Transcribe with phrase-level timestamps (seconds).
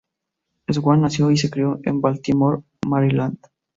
[0.67, 3.37] Swann nació y se crio en Baltimore, Maryland.